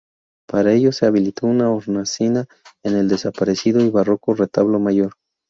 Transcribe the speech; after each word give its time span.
Para 0.49 0.73
ello 0.73 0.91
se 0.91 1.05
habilitó 1.05 1.45
una 1.45 1.69
hornacina 1.69 2.47
en 2.81 2.95
el 2.97 3.07
desaparecido 3.07 3.81
y 3.81 3.91
barroco 3.91 4.33
retablo 4.33 4.79
mayor. 4.79 5.13